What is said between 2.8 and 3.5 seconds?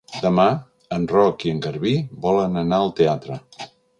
al teatre.